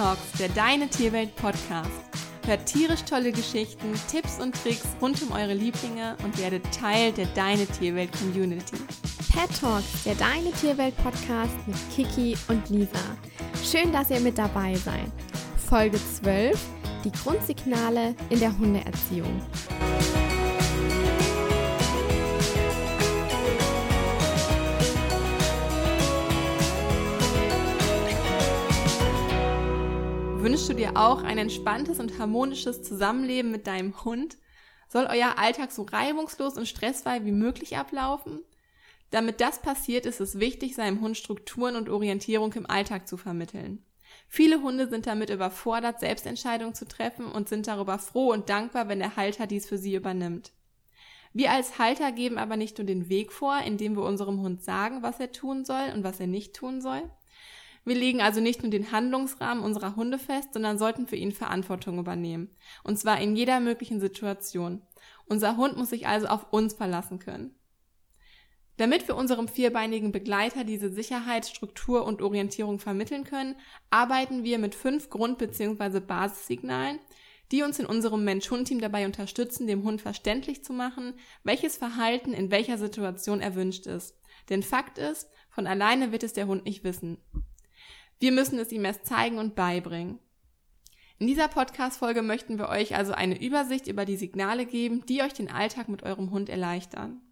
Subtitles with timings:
[0.00, 1.90] Talks, der Deine Tierwelt Podcast.
[2.46, 7.26] Hört tierisch tolle Geschichten, Tipps und Tricks rund um eure Lieblinge und werdet Teil der
[7.34, 8.78] Deine Tierwelt Community.
[9.30, 12.98] Pet Talks, der Deine Tierwelt Podcast mit Kiki und Lisa.
[13.62, 15.12] Schön, dass ihr mit dabei seid.
[15.68, 16.58] Folge 12,
[17.04, 19.42] die Grundsignale in der Hundeerziehung.
[30.42, 34.38] Wünschst du dir auch ein entspanntes und harmonisches Zusammenleben mit deinem Hund?
[34.88, 38.40] Soll euer Alltag so reibungslos und stressfrei wie möglich ablaufen?
[39.10, 43.84] Damit das passiert, ist es wichtig, seinem Hund Strukturen und Orientierung im Alltag zu vermitteln.
[44.28, 49.00] Viele Hunde sind damit überfordert, Selbstentscheidungen zu treffen und sind darüber froh und dankbar, wenn
[49.00, 50.52] der Halter dies für sie übernimmt.
[51.34, 55.02] Wir als Halter geben aber nicht nur den Weg vor, indem wir unserem Hund sagen,
[55.02, 57.02] was er tun soll und was er nicht tun soll,
[57.84, 61.98] wir legen also nicht nur den Handlungsrahmen unserer Hunde fest, sondern sollten für ihn Verantwortung
[61.98, 62.50] übernehmen.
[62.84, 64.82] Und zwar in jeder möglichen Situation.
[65.26, 67.54] Unser Hund muss sich also auf uns verlassen können.
[68.76, 73.56] Damit wir unserem vierbeinigen Begleiter diese Sicherheit, Struktur und Orientierung vermitteln können,
[73.90, 76.00] arbeiten wir mit fünf Grund- bzw.
[76.00, 76.98] Basissignalen,
[77.52, 81.14] die uns in unserem Mensch-Hund-Team dabei unterstützen, dem Hund verständlich zu machen,
[81.44, 84.16] welches Verhalten in welcher Situation erwünscht ist.
[84.48, 87.18] Denn Fakt ist, von alleine wird es der Hund nicht wissen.
[88.20, 90.18] Wir müssen es ihm erst zeigen und beibringen.
[91.18, 95.32] In dieser Podcast-Folge möchten wir euch also eine Übersicht über die Signale geben, die euch
[95.32, 97.22] den Alltag mit eurem Hund erleichtern.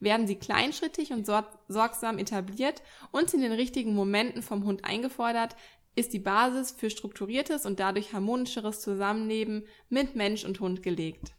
[0.00, 1.26] Werden sie kleinschrittig und
[1.68, 5.54] sorgsam etabliert und in den richtigen Momenten vom Hund eingefordert,
[5.96, 11.34] ist die Basis für strukturiertes und dadurch harmonischeres Zusammenleben mit Mensch und Hund gelegt.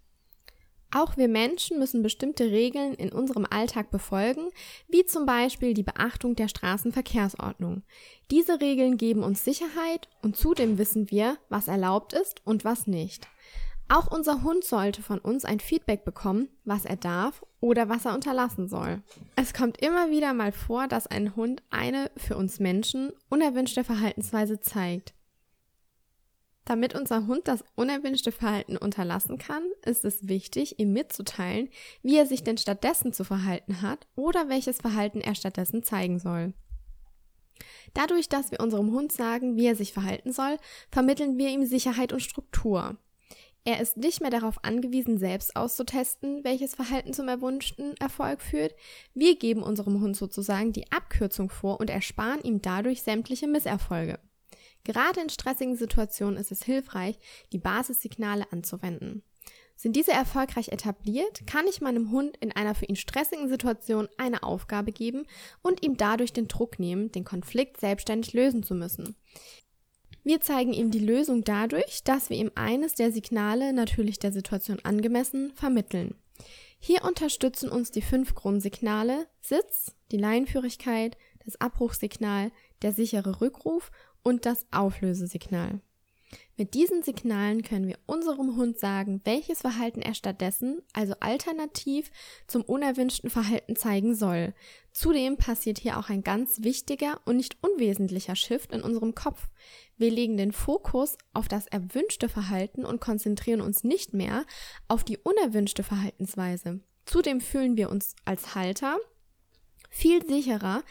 [0.95, 4.51] Auch wir Menschen müssen bestimmte Regeln in unserem Alltag befolgen,
[4.87, 7.81] wie zum Beispiel die Beachtung der Straßenverkehrsordnung.
[8.29, 13.27] Diese Regeln geben uns Sicherheit und zudem wissen wir, was erlaubt ist und was nicht.
[13.89, 18.13] Auch unser Hund sollte von uns ein Feedback bekommen, was er darf oder was er
[18.13, 19.01] unterlassen soll.
[19.35, 24.59] Es kommt immer wieder mal vor, dass ein Hund eine für uns Menschen unerwünschte Verhaltensweise
[24.59, 25.13] zeigt.
[26.65, 31.69] Damit unser Hund das unerwünschte Verhalten unterlassen kann, ist es wichtig, ihm mitzuteilen,
[32.01, 36.53] wie er sich denn stattdessen zu verhalten hat oder welches Verhalten er stattdessen zeigen soll.
[37.93, 40.57] Dadurch, dass wir unserem Hund sagen, wie er sich verhalten soll,
[40.89, 42.97] vermitteln wir ihm Sicherheit und Struktur.
[43.65, 48.75] Er ist nicht mehr darauf angewiesen, selbst auszutesten, welches Verhalten zum erwünschten Erfolg führt.
[49.13, 54.19] Wir geben unserem Hund sozusagen die Abkürzung vor und ersparen ihm dadurch sämtliche Misserfolge.
[54.83, 57.17] Gerade in stressigen Situationen ist es hilfreich,
[57.51, 59.23] die Basissignale anzuwenden.
[59.75, 64.43] Sind diese erfolgreich etabliert, kann ich meinem Hund in einer für ihn stressigen Situation eine
[64.43, 65.25] Aufgabe geben
[65.61, 69.15] und ihm dadurch den Druck nehmen, den Konflikt selbstständig lösen zu müssen.
[70.23, 74.79] Wir zeigen ihm die Lösung dadurch, dass wir ihm eines der Signale natürlich der Situation
[74.83, 76.15] angemessen vermitteln.
[76.79, 82.51] Hier unterstützen uns die fünf Grundsignale Sitz, die Leinführigkeit, das Abbruchssignal,
[82.81, 83.91] der sichere Rückruf
[84.23, 85.81] und das Auflösesignal.
[86.55, 92.11] Mit diesen Signalen können wir unserem Hund sagen, welches Verhalten er stattdessen, also alternativ
[92.47, 94.53] zum unerwünschten Verhalten zeigen soll.
[94.91, 99.49] Zudem passiert hier auch ein ganz wichtiger und nicht unwesentlicher Shift in unserem Kopf.
[99.97, 104.45] Wir legen den Fokus auf das erwünschte Verhalten und konzentrieren uns nicht mehr
[104.87, 106.81] auf die unerwünschte Verhaltensweise.
[107.05, 108.97] Zudem fühlen wir uns als Halter
[109.89, 110.83] viel sicherer,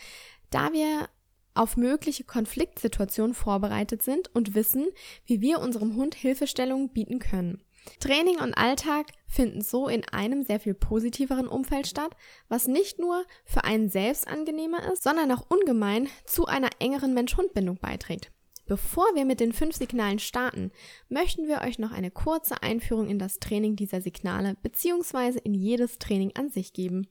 [0.51, 1.09] da wir
[1.55, 4.89] auf mögliche Konfliktsituationen vorbereitet sind und wissen,
[5.27, 7.63] wie wir unserem Hund Hilfestellungen bieten können.
[8.01, 12.17] Training und Alltag finden so in einem sehr viel positiveren Umfeld statt,
[12.49, 17.79] was nicht nur für einen selbst angenehmer ist, sondern auch ungemein zu einer engeren Mensch-Hund-Bindung
[17.79, 18.31] beiträgt.
[18.67, 20.71] Bevor wir mit den fünf Signalen starten,
[21.09, 25.41] möchten wir euch noch eine kurze Einführung in das Training dieser Signale bzw.
[25.43, 27.09] in jedes Training an sich geben.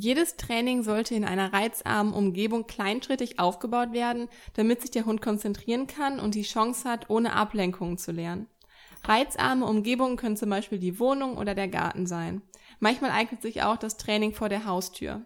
[0.00, 5.88] Jedes Training sollte in einer reizarmen Umgebung kleinschrittig aufgebaut werden, damit sich der Hund konzentrieren
[5.88, 8.46] kann und die Chance hat, ohne Ablenkungen zu lernen.
[9.04, 12.42] Reizarme Umgebungen können zum Beispiel die Wohnung oder der Garten sein.
[12.78, 15.24] Manchmal eignet sich auch das Training vor der Haustür.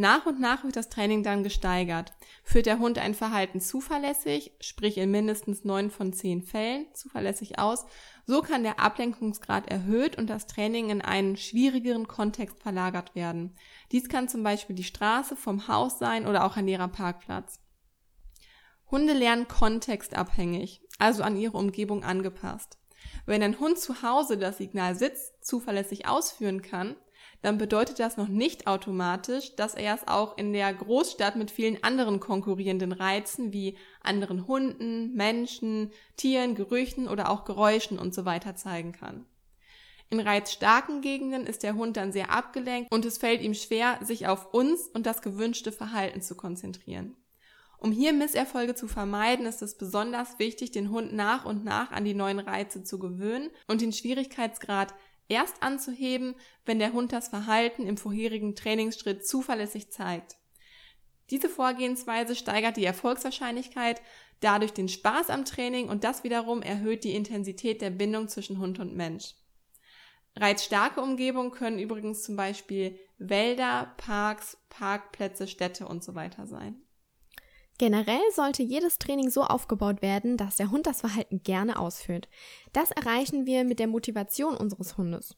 [0.00, 2.12] Nach und nach wird das Training dann gesteigert.
[2.44, 7.84] Führt der Hund ein Verhalten zuverlässig, sprich in mindestens neun von zehn Fällen zuverlässig aus,
[8.24, 13.56] so kann der Ablenkungsgrad erhöht und das Training in einen schwierigeren Kontext verlagert werden.
[13.90, 17.58] Dies kann zum Beispiel die Straße vom Haus sein oder auch ein leerer Parkplatz.
[18.92, 22.78] Hunde lernen kontextabhängig, also an ihre Umgebung angepasst.
[23.26, 26.94] Wenn ein Hund zu Hause das Signal Sitz zuverlässig ausführen kann,
[27.42, 31.82] dann bedeutet das noch nicht automatisch, dass er es auch in der Großstadt mit vielen
[31.84, 38.56] anderen konkurrierenden Reizen wie anderen Hunden, Menschen, Tieren, Gerüchen oder auch Geräuschen und so weiter
[38.56, 39.24] zeigen kann.
[40.10, 44.26] In reizstarken Gegenden ist der Hund dann sehr abgelenkt und es fällt ihm schwer, sich
[44.26, 47.14] auf uns und das gewünschte Verhalten zu konzentrieren.
[47.80, 52.04] Um hier Misserfolge zu vermeiden, ist es besonders wichtig, den Hund nach und nach an
[52.04, 54.94] die neuen Reize zu gewöhnen und den Schwierigkeitsgrad
[55.28, 56.34] erst anzuheben,
[56.64, 60.36] wenn der Hund das Verhalten im vorherigen Trainingsschritt zuverlässig zeigt.
[61.30, 64.00] Diese Vorgehensweise steigert die Erfolgswahrscheinlichkeit,
[64.40, 68.78] dadurch den Spaß am Training und das wiederum erhöht die Intensität der Bindung zwischen Hund
[68.78, 69.34] und Mensch.
[70.36, 76.80] Reizstarke Umgebungen können übrigens zum Beispiel Wälder, Parks, Parkplätze, Städte und so weiter sein.
[77.78, 82.28] Generell sollte jedes Training so aufgebaut werden, dass der Hund das Verhalten gerne ausführt.
[82.72, 85.36] Das erreichen wir mit der Motivation unseres Hundes.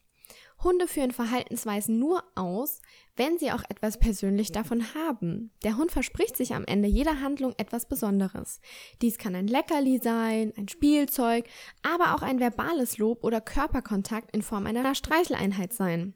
[0.62, 2.80] Hunde führen Verhaltensweisen nur aus,
[3.16, 5.52] wenn sie auch etwas persönlich davon haben.
[5.64, 8.60] Der Hund verspricht sich am Ende jeder Handlung etwas Besonderes.
[9.00, 11.46] Dies kann ein Leckerli sein, ein Spielzeug,
[11.82, 16.14] aber auch ein verbales Lob oder Körperkontakt in Form einer Streicheleinheit sein.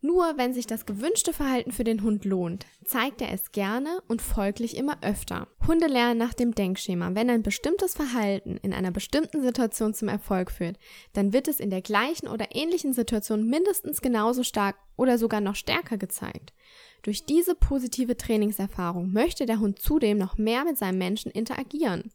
[0.00, 4.22] Nur wenn sich das gewünschte Verhalten für den Hund lohnt, zeigt er es gerne und
[4.22, 5.48] folglich immer öfter.
[5.66, 7.14] Hunde lernen nach dem Denkschema.
[7.14, 10.78] Wenn ein bestimmtes Verhalten in einer bestimmten Situation zum Erfolg führt,
[11.14, 15.56] dann wird es in der gleichen oder ähnlichen Situation mindestens genauso stark oder sogar noch
[15.56, 16.52] stärker gezeigt.
[17.02, 22.12] Durch diese positive Trainingserfahrung möchte der Hund zudem noch mehr mit seinem Menschen interagieren.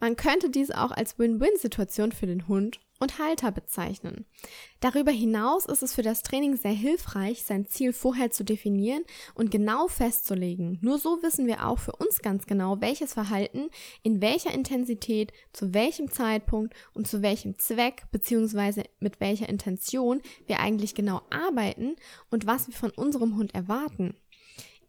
[0.00, 4.26] Man könnte dies auch als Win-Win-Situation für den Hund und Halter bezeichnen.
[4.80, 9.02] Darüber hinaus ist es für das Training sehr hilfreich, sein Ziel vorher zu definieren
[9.34, 10.78] und genau festzulegen.
[10.80, 13.70] Nur so wissen wir auch für uns ganz genau, welches Verhalten
[14.02, 18.84] in welcher Intensität, zu welchem Zeitpunkt und zu welchem Zweck bzw.
[19.00, 21.96] mit welcher Intention wir eigentlich genau arbeiten
[22.30, 24.14] und was wir von unserem Hund erwarten.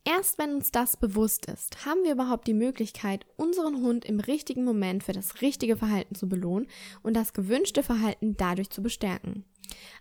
[0.06, 4.66] Erst wenn uns das bewusst ist, haben wir überhaupt die Möglichkeit, unseren Hund im richtigen
[4.66, 6.68] Moment für das richtige Verhalten zu belohnen
[7.04, 9.46] und das gewünschte Verhalten dadurch zu bestärken.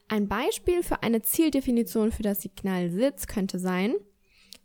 [0.08, 3.94] Ein Beispiel für eine Zieldefinition für das Signal Sitz könnte sein,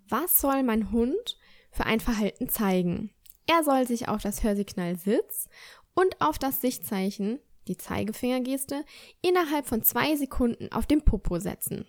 [0.10, 1.38] was soll mein Hund
[1.70, 3.12] für ein Verhalten zeigen?
[3.46, 5.50] Er soll sich auf das Hörsignal Sitz
[5.94, 8.84] und auf das Sichtzeichen, die Zeigefingergeste,
[9.22, 11.86] innerhalb von zwei Sekunden auf dem Popo setzen.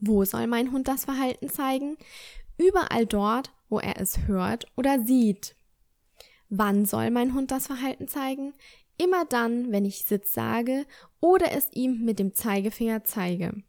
[0.00, 1.98] Wo soll mein Hund das Verhalten zeigen?
[2.60, 5.56] Überall dort, wo er es hört oder sieht.
[6.50, 8.52] Wann soll mein Hund das Verhalten zeigen?
[8.98, 10.84] Immer dann, wenn ich Sitz sage
[11.20, 13.62] oder es ihm mit dem Zeigefinger zeige.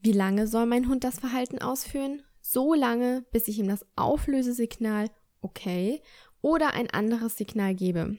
[0.00, 2.24] Wie lange soll mein Hund das Verhalten ausführen?
[2.40, 5.08] So lange, bis ich ihm das Auflösesignal
[5.40, 6.02] okay
[6.42, 8.16] oder ein anderes Signal gebe.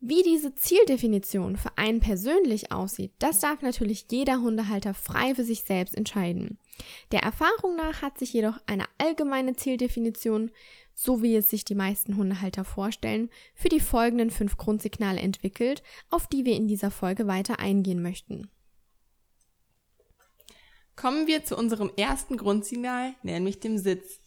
[0.00, 5.64] Wie diese Zieldefinition für einen persönlich aussieht, das darf natürlich jeder Hundehalter frei für sich
[5.64, 6.58] selbst entscheiden.
[7.12, 10.50] Der Erfahrung nach hat sich jedoch eine allgemeine Zieldefinition,
[10.94, 16.26] so wie es sich die meisten Hundehalter vorstellen, für die folgenden fünf Grundsignale entwickelt, auf
[16.26, 18.50] die wir in dieser Folge weiter eingehen möchten.
[20.96, 24.20] Kommen wir zu unserem ersten Grundsignal, nämlich dem Sitz.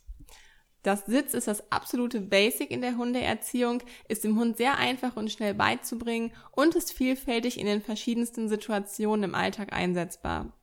[0.84, 5.32] Das Sitz ist das absolute Basic in der Hundeerziehung, ist dem Hund sehr einfach und
[5.32, 10.54] schnell beizubringen und ist vielfältig in den verschiedensten Situationen im Alltag einsetzbar.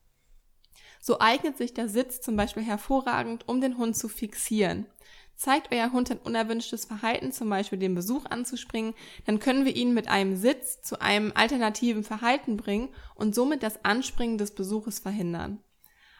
[1.07, 4.87] So eignet sich der Sitz zum Beispiel hervorragend, um den Hund zu fixieren.
[5.37, 8.93] Zeigt euer Hund ein unerwünschtes Verhalten, zum Beispiel den Besuch anzuspringen,
[9.25, 13.85] dann können wir ihn mit einem Sitz zu einem alternativen Verhalten bringen und somit das
[13.85, 15.61] Anspringen des Besuches verhindern.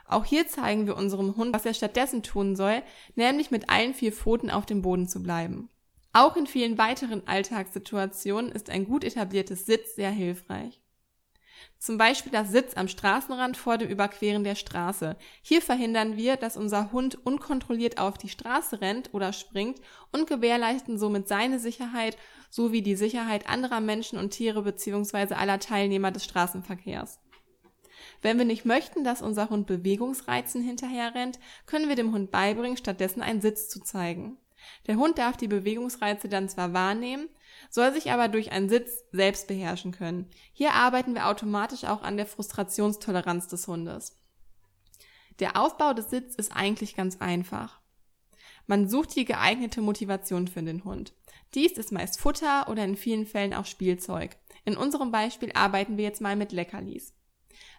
[0.07, 2.81] Auch hier zeigen wir unserem Hund, was er stattdessen tun soll,
[3.17, 5.69] nämlich mit allen vier Pfoten auf dem Boden zu bleiben.
[6.13, 10.81] Auch in vielen weiteren Alltagssituationen ist ein gut etabliertes Sitz sehr hilfreich.
[11.79, 15.17] Zum Beispiel das Sitz am Straßenrand vor dem Überqueren der Straße.
[15.43, 19.81] Hier verhindern wir, dass unser Hund unkontrolliert auf die Straße rennt oder springt
[20.11, 22.17] und gewährleisten somit seine Sicherheit
[22.51, 25.35] sowie die Sicherheit anderer Menschen und Tiere bzw.
[25.35, 27.21] aller Teilnehmer des Straßenverkehrs.
[28.23, 33.23] Wenn wir nicht möchten, dass unser Hund Bewegungsreizen hinterherrennt, können wir dem Hund beibringen, stattdessen
[33.23, 34.39] einen Sitz zu zeigen.
[34.87, 37.29] Der Hund darf die Bewegungsreize dann zwar wahrnehmen,
[37.71, 40.31] soll sich aber durch einen Sitz selbst beherrschen können.
[40.53, 44.17] Hier arbeiten wir automatisch auch an der Frustrationstoleranz des Hundes.
[45.39, 47.81] Der Aufbau des Sitz ist eigentlich ganz einfach.
[48.67, 51.13] Man sucht die geeignete Motivation für den Hund.
[51.55, 54.37] Dies ist meist Futter oder in vielen Fällen auch Spielzeug.
[54.65, 57.15] In unserem Beispiel arbeiten wir jetzt mal mit Leckerlis.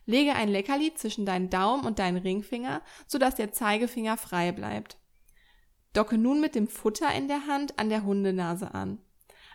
[0.06, 4.98] Lege ein Leckerli zwischen deinen Daumen und deinen Ringfinger, sodass der Zeigefinger frei bleibt.
[5.94, 9.00] Docke nun mit dem Futter in der Hand an der Hundenase an.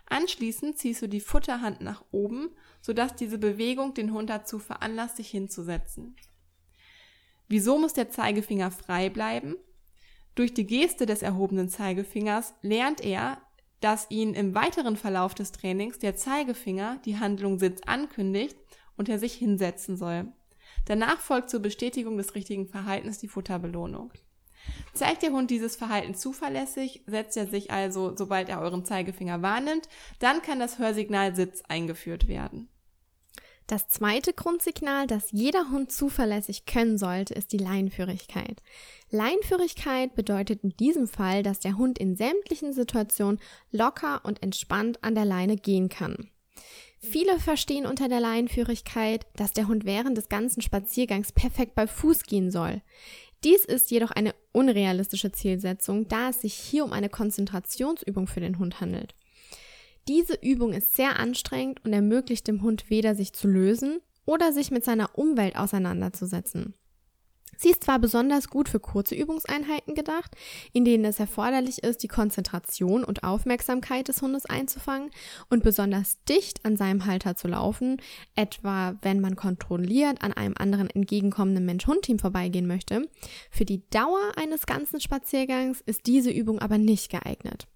[0.05, 2.49] Anschließend ziehst du die Futterhand nach oben,
[2.81, 6.15] sodass diese Bewegung den Hund dazu veranlasst, sich hinzusetzen.
[7.47, 9.55] Wieso muss der Zeigefinger frei bleiben?
[10.35, 13.41] Durch die Geste des erhobenen Zeigefingers lernt er,
[13.79, 18.57] dass ihn im weiteren Verlauf des Trainings der Zeigefinger die Handlung Sitz ankündigt
[18.95, 20.31] und er sich hinsetzen soll.
[20.85, 24.11] Danach folgt zur Bestätigung des richtigen Verhaltens die Futterbelohnung.
[24.93, 29.89] Zeigt der Hund dieses Verhalten zuverlässig, setzt er sich also, sobald er euren Zeigefinger wahrnimmt,
[30.19, 32.69] dann kann das Hörsignal Sitz eingeführt werden.
[33.67, 38.61] Das zweite Grundsignal, das jeder Hund zuverlässig können sollte, ist die Leinführigkeit.
[39.09, 43.39] Leinführigkeit bedeutet in diesem Fall, dass der Hund in sämtlichen Situationen
[43.71, 46.29] locker und entspannt an der Leine gehen kann.
[46.99, 52.23] Viele verstehen unter der Leinführigkeit, dass der Hund während des ganzen Spaziergangs perfekt bei Fuß
[52.23, 52.81] gehen soll.
[53.43, 58.57] Dies ist jedoch eine unrealistische Zielsetzung, da es sich hier um eine Konzentrationsübung für den
[58.57, 59.15] Hund handelt.
[60.07, 64.71] Diese Übung ist sehr anstrengend und ermöglicht dem Hund weder sich zu lösen oder sich
[64.71, 66.73] mit seiner Umwelt auseinanderzusetzen.
[67.57, 70.35] Sie ist zwar besonders gut für kurze Übungseinheiten gedacht,
[70.73, 75.11] in denen es erforderlich ist, die Konzentration und Aufmerksamkeit des Hundes einzufangen
[75.49, 78.01] und besonders dicht an seinem Halter zu laufen,
[78.35, 83.09] etwa wenn man kontrolliert an einem anderen entgegenkommenden Mensch-Hund-Team vorbeigehen möchte.
[83.51, 87.67] Für die Dauer eines ganzen Spaziergangs ist diese Übung aber nicht geeignet.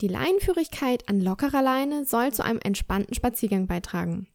[0.00, 4.26] Die Leinenführigkeit an lockerer Leine soll zu einem entspannten Spaziergang beitragen.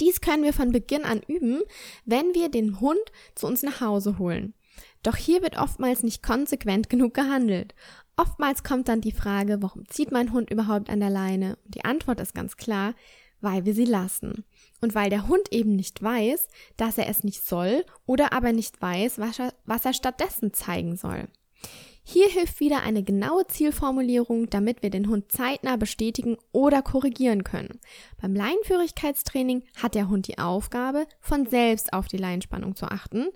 [0.00, 1.60] Dies können wir von Beginn an üben,
[2.04, 3.00] wenn wir den Hund
[3.34, 4.54] zu uns nach Hause holen.
[5.02, 7.74] Doch hier wird oftmals nicht konsequent genug gehandelt.
[8.16, 11.56] Oftmals kommt dann die Frage, warum zieht mein Hund überhaupt an der Leine?
[11.64, 12.94] Und die Antwort ist ganz klar,
[13.40, 14.44] weil wir sie lassen.
[14.80, 18.80] Und weil der Hund eben nicht weiß, dass er es nicht soll oder aber nicht
[18.80, 21.28] weiß, was er, was er stattdessen zeigen soll.
[22.12, 27.78] Hier hilft wieder eine genaue Zielformulierung, damit wir den Hund zeitnah bestätigen oder korrigieren können.
[28.20, 33.28] Beim Leinenführigkeitstraining hat der Hund die Aufgabe, von selbst auf die Leinspannung zu achten.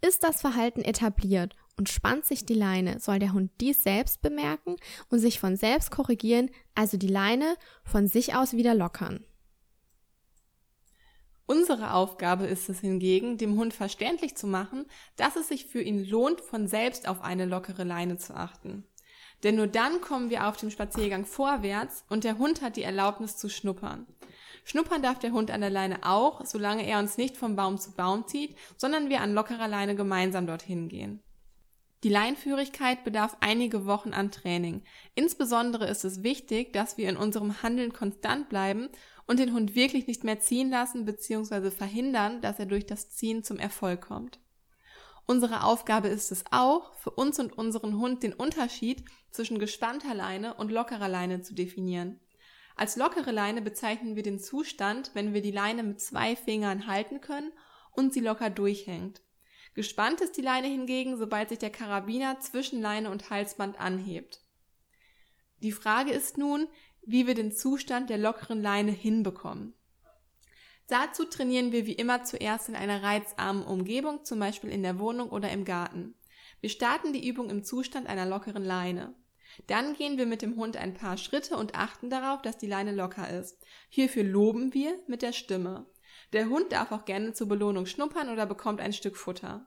[0.00, 4.76] Ist das Verhalten etabliert und spannt sich die Leine, soll der Hund dies selbst bemerken
[5.08, 9.24] und sich von selbst korrigieren, also die Leine von sich aus wieder lockern.
[11.50, 16.04] Unsere Aufgabe ist es hingegen, dem Hund verständlich zu machen, dass es sich für ihn
[16.04, 18.84] lohnt, von selbst auf eine lockere Leine zu achten.
[19.42, 23.36] Denn nur dann kommen wir auf dem Spaziergang vorwärts und der Hund hat die Erlaubnis
[23.36, 24.06] zu schnuppern.
[24.62, 27.96] Schnuppern darf der Hund an der Leine auch, solange er uns nicht vom Baum zu
[27.96, 31.20] Baum zieht, sondern wir an lockerer Leine gemeinsam dorthin gehen.
[32.02, 34.82] Die Leinführigkeit bedarf einige Wochen an Training.
[35.14, 38.88] Insbesondere ist es wichtig, dass wir in unserem Handeln konstant bleiben
[39.30, 41.70] und den Hund wirklich nicht mehr ziehen lassen bzw.
[41.70, 44.40] verhindern, dass er durch das Ziehen zum Erfolg kommt.
[45.24, 50.54] Unsere Aufgabe ist es auch, für uns und unseren Hund den Unterschied zwischen gespannter Leine
[50.54, 52.18] und lockerer Leine zu definieren.
[52.74, 57.20] Als lockere Leine bezeichnen wir den Zustand, wenn wir die Leine mit zwei Fingern halten
[57.20, 57.52] können
[57.92, 59.22] und sie locker durchhängt.
[59.74, 64.40] Gespannt ist die Leine hingegen, sobald sich der Karabiner zwischen Leine und Halsband anhebt.
[65.62, 66.68] Die Frage ist nun,
[67.02, 69.74] wie wir den Zustand der lockeren Leine hinbekommen.
[70.88, 75.30] Dazu trainieren wir wie immer zuerst in einer reizarmen Umgebung, zum Beispiel in der Wohnung
[75.30, 76.14] oder im Garten.
[76.60, 79.14] Wir starten die Übung im Zustand einer lockeren Leine.
[79.66, 82.92] Dann gehen wir mit dem Hund ein paar Schritte und achten darauf, dass die Leine
[82.92, 83.58] locker ist.
[83.88, 85.86] Hierfür loben wir mit der Stimme.
[86.32, 89.66] Der Hund darf auch gerne zur Belohnung schnuppern oder bekommt ein Stück Futter.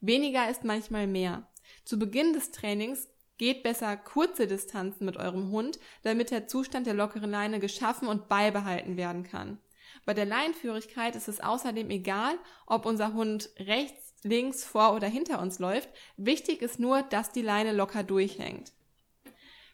[0.00, 1.50] Weniger ist manchmal mehr.
[1.84, 6.94] Zu Beginn des Trainings Geht besser kurze Distanzen mit eurem Hund, damit der Zustand der
[6.94, 9.58] lockeren Leine geschaffen und beibehalten werden kann.
[10.04, 15.40] Bei der Leinführigkeit ist es außerdem egal, ob unser Hund rechts, links, vor oder hinter
[15.40, 15.88] uns läuft.
[16.16, 18.72] Wichtig ist nur, dass die Leine locker durchhängt.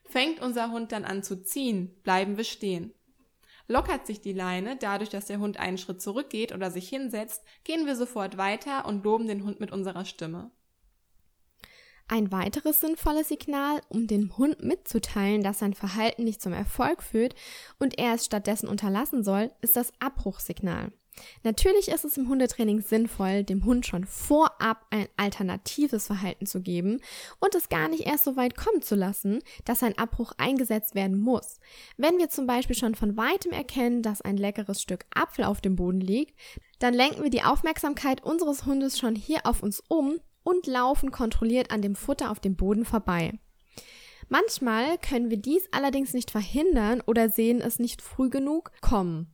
[0.05, 2.93] Fängt unser Hund dann an zu ziehen, bleiben wir stehen.
[3.69, 7.87] Lockert sich die Leine, dadurch, dass der Hund einen Schritt zurückgeht oder sich hinsetzt, gehen
[7.87, 10.50] wir sofort weiter und loben den Hund mit unserer Stimme.
[12.12, 17.37] Ein weiteres sinnvolles Signal, um dem Hund mitzuteilen, dass sein Verhalten nicht zum Erfolg führt
[17.79, 20.90] und er es stattdessen unterlassen soll, ist das Abbruchsignal.
[21.45, 27.00] Natürlich ist es im Hundetraining sinnvoll, dem Hund schon vorab ein alternatives Verhalten zu geben
[27.38, 31.17] und es gar nicht erst so weit kommen zu lassen, dass ein Abbruch eingesetzt werden
[31.17, 31.61] muss.
[31.97, 35.76] Wenn wir zum Beispiel schon von weitem erkennen, dass ein leckeres Stück Apfel auf dem
[35.76, 36.37] Boden liegt,
[36.81, 40.19] dann lenken wir die Aufmerksamkeit unseres Hundes schon hier auf uns um
[40.50, 43.38] und laufen kontrolliert an dem Futter auf dem Boden vorbei.
[44.28, 49.26] Manchmal können wir dies allerdings nicht verhindern oder sehen es nicht früh genug kommen.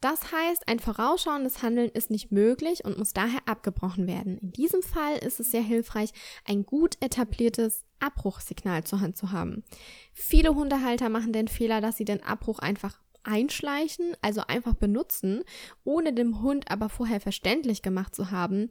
[0.00, 4.38] Das heißt, ein vorausschauendes Handeln ist nicht möglich und muss daher abgebrochen werden.
[4.38, 6.10] In diesem Fall ist es sehr hilfreich,
[6.44, 9.64] ein gut etabliertes Abbruchsignal zur Hand zu haben.
[10.12, 15.42] Viele Hundehalter machen den Fehler, dass sie den Abbruch einfach einschleichen, also einfach benutzen,
[15.84, 18.70] ohne dem Hund aber vorher verständlich gemacht zu haben,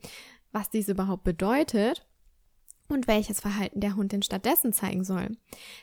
[0.58, 2.04] was dies überhaupt bedeutet
[2.90, 5.38] und welches Verhalten der Hund denn stattdessen zeigen soll.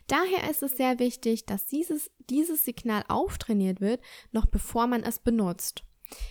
[0.08, 4.00] Daher ist es sehr wichtig, dass dieses, dieses Signal auftrainiert wird,
[4.32, 5.84] noch bevor man es benutzt.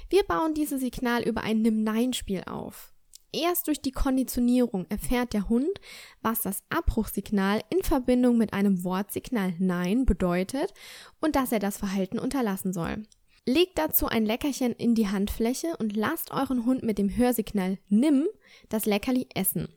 [0.10, 2.94] Wir bauen dieses Signal über ein Nimm-Nein-Spiel auf.
[3.32, 5.80] Erst durch die Konditionierung erfährt der Hund,
[6.22, 10.74] was das Abbruchsignal in Verbindung mit einem Wortsignal Nein bedeutet
[11.22, 13.04] und dass er das Verhalten unterlassen soll.
[13.46, 18.28] Legt dazu ein Leckerchen in die Handfläche und lasst euren Hund mit dem Hörsignal Nimm
[18.70, 19.68] das Leckerli essen.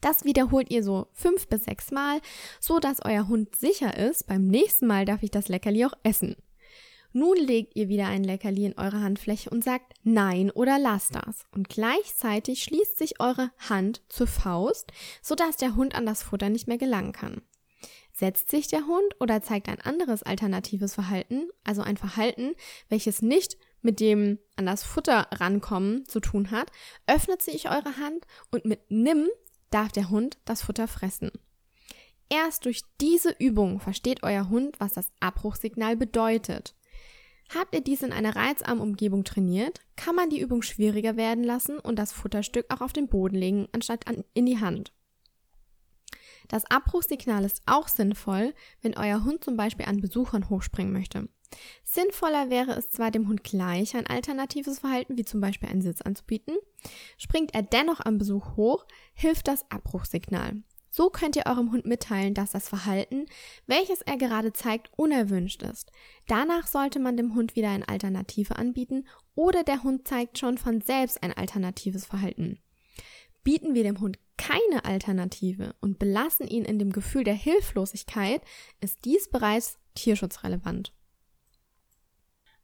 [0.00, 2.20] Das wiederholt ihr so fünf bis sechs Mal,
[2.60, 6.36] so dass euer Hund sicher ist, beim nächsten Mal darf ich das Leckerli auch essen.
[7.12, 11.44] Nun legt ihr wieder ein Leckerli in eure Handfläche und sagt Nein oder lass das.
[11.50, 16.68] Und gleichzeitig schließt sich eure Hand zur Faust, sodass der Hund an das Futter nicht
[16.68, 17.42] mehr gelangen kann.
[18.20, 22.52] Setzt sich der Hund oder zeigt ein anderes alternatives Verhalten, also ein Verhalten,
[22.90, 26.70] welches nicht mit dem an das Futter rankommen zu tun hat,
[27.06, 29.26] öffnet sich eure Hand und mit Nimm
[29.70, 31.30] darf der Hund das Futter fressen.
[32.28, 36.74] Erst durch diese Übung versteht euer Hund, was das Abbruchsignal bedeutet.
[37.54, 41.78] Habt ihr dies in einer reizarmen Umgebung trainiert, kann man die Übung schwieriger werden lassen
[41.78, 44.92] und das Futterstück auch auf den Boden legen, anstatt an, in die Hand.
[46.50, 51.28] Das Abbruchsignal ist auch sinnvoll, wenn euer Hund zum Beispiel an Besuchern hochspringen möchte.
[51.84, 56.02] Sinnvoller wäre es zwar, dem Hund gleich ein alternatives Verhalten, wie zum Beispiel einen Sitz
[56.02, 56.56] anzubieten.
[57.18, 60.62] Springt er dennoch am Besuch hoch, hilft das Abbruchsignal.
[60.90, 63.26] So könnt ihr eurem Hund mitteilen, dass das Verhalten,
[63.68, 65.92] welches er gerade zeigt, unerwünscht ist.
[66.26, 70.80] Danach sollte man dem Hund wieder eine Alternative anbieten oder der Hund zeigt schon von
[70.80, 72.58] selbst ein alternatives Verhalten.
[73.42, 78.42] Bieten wir dem Hund keine Alternative und belassen ihn in dem Gefühl der Hilflosigkeit,
[78.80, 80.92] ist dies bereits tierschutzrelevant.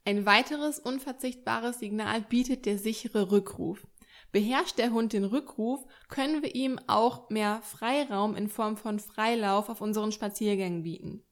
[0.04, 3.86] Ein weiteres unverzichtbares Signal bietet der sichere Rückruf.
[4.32, 9.68] Beherrscht der Hund den Rückruf, können wir ihm auch mehr Freiraum in Form von Freilauf
[9.68, 11.22] auf unseren Spaziergängen bieten.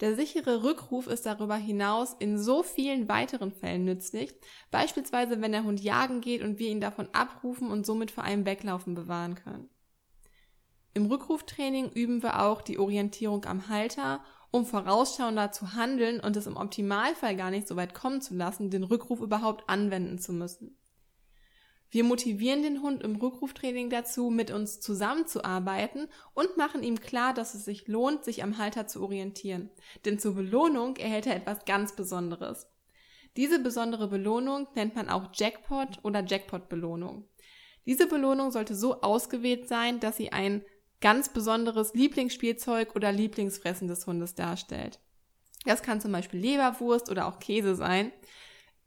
[0.00, 4.34] Der sichere Rückruf ist darüber hinaus in so vielen weiteren Fällen nützlich,
[4.70, 8.44] beispielsweise wenn der Hund jagen geht und wir ihn davon abrufen und somit vor einem
[8.44, 9.70] Weglaufen bewahren können.
[10.94, 16.46] Im Rückruftraining üben wir auch die Orientierung am Halter, um vorausschauender zu handeln und es
[16.46, 20.76] im Optimalfall gar nicht so weit kommen zu lassen, den Rückruf überhaupt anwenden zu müssen.
[21.94, 27.54] Wir motivieren den Hund im Rückruftraining dazu, mit uns zusammenzuarbeiten und machen ihm klar, dass
[27.54, 29.70] es sich lohnt, sich am Halter zu orientieren.
[30.04, 32.66] Denn zur Belohnung erhält er etwas ganz Besonderes.
[33.36, 37.28] Diese besondere Belohnung nennt man auch Jackpot oder Jackpot-Belohnung.
[37.86, 40.64] Diese Belohnung sollte so ausgewählt sein, dass sie ein
[41.00, 44.98] ganz besonderes Lieblingsspielzeug oder Lieblingsfressen des Hundes darstellt.
[45.64, 48.10] Das kann zum Beispiel Leberwurst oder auch Käse sein.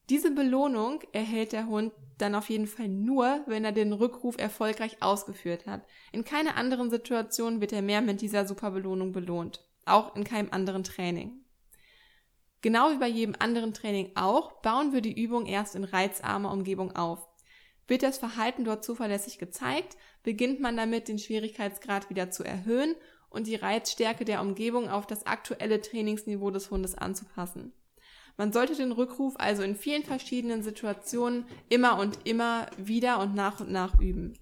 [0.10, 5.02] Diese Belohnung erhält der Hund dann auf jeden Fall nur, wenn er den Rückruf erfolgreich
[5.02, 5.86] ausgeführt hat.
[6.12, 9.64] In keiner anderen Situation wird er mehr mit dieser Superbelohnung belohnt.
[9.86, 11.44] Auch in keinem anderen Training.
[12.62, 16.96] Genau wie bei jedem anderen Training auch, bauen wir die Übung erst in reizarmer Umgebung
[16.96, 17.28] auf.
[17.88, 22.96] Wird das Verhalten dort zuverlässig gezeigt, beginnt man damit, den Schwierigkeitsgrad wieder zu erhöhen
[23.30, 27.74] und die Reizstärke der Umgebung auf das aktuelle Trainingsniveau des Hundes anzupassen.
[28.38, 33.60] Man sollte den Rückruf also in vielen verschiedenen Situationen immer und immer wieder und nach
[33.60, 34.38] und nach üben.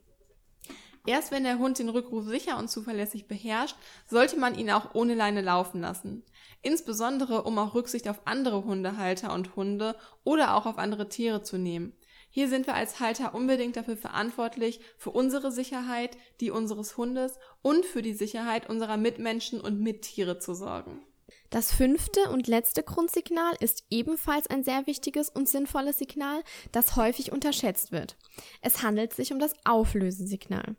[1.08, 3.78] Erst wenn der Hund den Rückruf sicher und zuverlässig beherrscht,
[4.08, 6.24] sollte man ihn auch ohne Leine laufen lassen.
[6.62, 11.58] Insbesondere um auch Rücksicht auf andere Hundehalter und Hunde oder auch auf andere Tiere zu
[11.58, 11.94] nehmen.
[12.32, 17.86] Hier sind wir als Halter unbedingt dafür verantwortlich, für unsere Sicherheit, die unseres Hundes und
[17.86, 21.06] für die Sicherheit unserer Mitmenschen und Mittiere zu sorgen.
[21.50, 27.32] Das fünfte und letzte Grundsignal ist ebenfalls ein sehr wichtiges und sinnvolles Signal, das häufig
[27.32, 28.18] unterschätzt wird.
[28.62, 30.76] Es handelt sich um das Auflösesignal.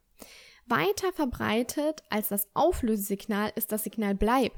[0.67, 4.53] Weiter verbreitet als das Auflösesignal ist das Signal Bleib.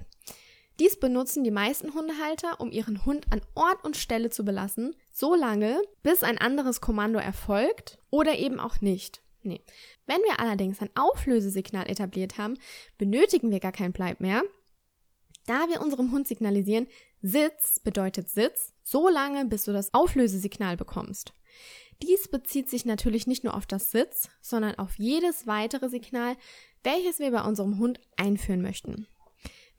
[0.81, 5.35] Dies benutzen die meisten Hundehalter, um ihren Hund an Ort und Stelle zu belassen, so
[5.35, 9.21] lange, bis ein anderes Kommando erfolgt oder eben auch nicht.
[9.43, 9.61] Nee.
[10.07, 12.55] Wenn wir allerdings ein Auflösesignal etabliert haben,
[12.97, 14.43] benötigen wir gar kein Bleib mehr,
[15.49, 16.87] da wir unserem Hund signalisieren,
[17.23, 21.33] Sitz bedeutet Sitz, so lange, bis du das Auflösesignal bekommst.
[22.03, 26.37] Dies bezieht sich natürlich nicht nur auf das Sitz, sondern auf jedes weitere Signal,
[26.85, 29.07] welches wir bei unserem Hund einführen möchten.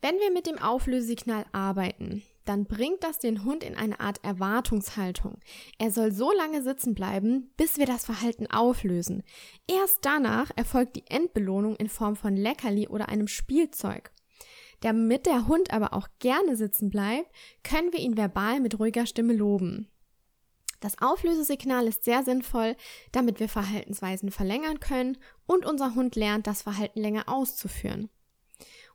[0.02, 5.38] Wenn wir mit dem Auflösesignal arbeiten, dann bringt das den Hund in eine Art Erwartungshaltung.
[5.78, 9.22] Er soll so lange sitzen bleiben, bis wir das Verhalten auflösen.
[9.66, 14.10] Erst danach erfolgt die Endbelohnung in Form von Leckerli oder einem Spielzeug.
[14.80, 17.30] Damit der Hund aber auch gerne sitzen bleibt,
[17.62, 19.88] können wir ihn verbal mit ruhiger Stimme loben.
[20.80, 22.74] Das Auflösesignal ist sehr sinnvoll,
[23.12, 28.08] damit wir Verhaltensweisen verlängern können und unser Hund lernt, das Verhalten länger auszuführen.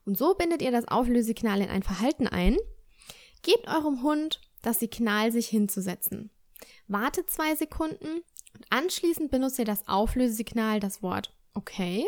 [0.03, 2.57] Und so bindet ihr das Auflösesignal in ein Verhalten ein.
[3.43, 6.31] Gebt eurem Hund das Signal, sich hinzusetzen.
[6.87, 8.23] Wartet zwei Sekunden
[8.55, 12.05] und anschließend benutzt ihr das Auflösesignal, das Wort okay.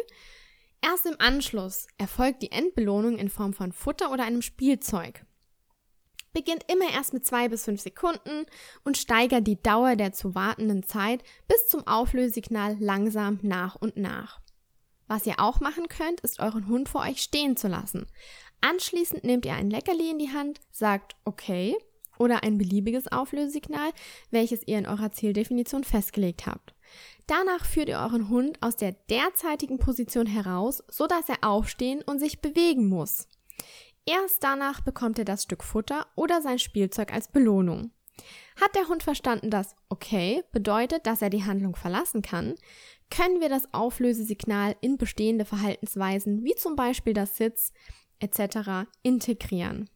[0.81, 5.25] Erst im Anschluss erfolgt die Endbelohnung in Form von Futter oder einem Spielzeug.
[6.33, 8.45] Beginnt immer erst mit zwei bis fünf Sekunden
[8.83, 14.39] und steigert die Dauer der zu wartenden Zeit bis zum Auflösesignal langsam nach und nach.
[15.07, 18.05] Was ihr auch machen könnt, ist euren Hund vor euch stehen zu lassen.
[18.61, 21.75] Anschließend nehmt ihr ein Leckerli in die Hand, sagt okay
[22.19, 23.91] oder ein beliebiges Auflösesignal,
[24.31, 26.73] welches ihr in eurer Zieldefinition festgelegt habt.
[27.27, 32.19] Danach führt ihr euren Hund aus der derzeitigen Position heraus, so dass er aufstehen und
[32.19, 33.27] sich bewegen muss.
[34.05, 37.91] Erst danach bekommt er das Stück Futter oder sein Spielzeug als Belohnung.
[38.59, 42.55] Hat der Hund verstanden, dass okay bedeutet, dass er die Handlung verlassen kann,
[43.09, 47.73] können wir das Auflösesignal in bestehende Verhaltensweisen wie zum Beispiel das Sitz
[48.19, 48.87] etc.
[49.03, 49.89] integrieren.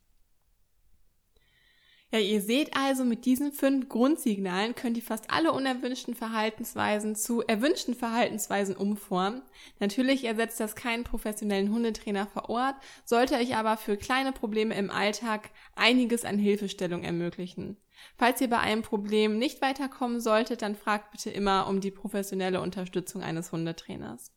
[2.14, 7.42] Ja, ihr seht also, mit diesen fünf Grundsignalen könnt ihr fast alle unerwünschten Verhaltensweisen zu
[7.42, 9.44] erwünschten Verhaltensweisen umformen.
[9.80, 14.92] Natürlich ersetzt das keinen professionellen Hundetrainer vor Ort, sollte euch aber für kleine Probleme im
[14.92, 17.78] Alltag einiges an Hilfestellung ermöglichen.
[18.18, 22.60] Falls ihr bei einem Problem nicht weiterkommen solltet, dann fragt bitte immer um die professionelle
[22.60, 24.34] Unterstützung eines Hundetrainers.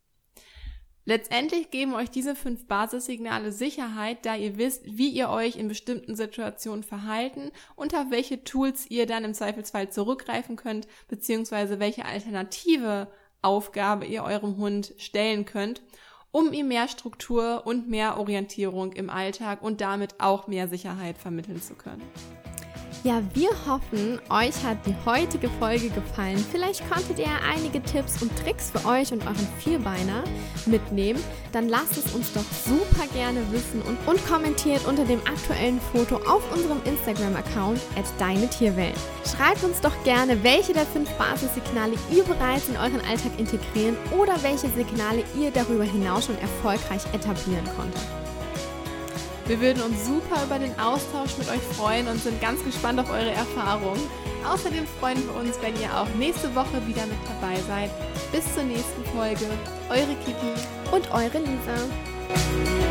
[1.07, 6.17] Letztendlich geben euch diese fünf Basissignale Sicherheit, da ihr wisst, wie ihr euch in bestimmten
[6.17, 13.09] Situationen verhalten und auf welche Tools ihr dann im Zweifelsfall zurückgreifen könnt, beziehungsweise welche alternative
[13.43, 15.83] Aufgabe ihr eurem Hund stellen könnt,
[16.31, 21.61] um ihm mehr Struktur und mehr Orientierung im Alltag und damit auch mehr Sicherheit vermitteln
[21.61, 22.03] zu können.
[23.05, 26.39] Ja, wir hoffen, euch hat die heutige Folge gefallen.
[26.39, 30.25] Vielleicht konntet ihr einige Tipps und Tricks für euch und euren Vierbeiner
[30.65, 31.23] mitnehmen.
[31.53, 36.17] Dann lasst es uns doch super gerne wissen und, und kommentiert unter dem aktuellen Foto
[36.17, 38.97] auf unserem Instagram-Account at deine Tierwelt.
[39.31, 44.43] Schreibt uns doch gerne, welche der fünf Basissignale ihr bereits in euren Alltag integrieren oder
[44.43, 48.24] welche Signale ihr darüber hinaus schon erfolgreich etablieren konntet.
[49.47, 53.11] Wir würden uns super über den Austausch mit euch freuen und sind ganz gespannt auf
[53.11, 54.01] eure Erfahrungen.
[54.51, 57.91] Außerdem freuen wir uns, wenn ihr auch nächste Woche wieder mit dabei seid.
[58.33, 59.47] Bis zur nächsten Folge.
[59.91, 62.84] Eure Kiki und eure Lisa.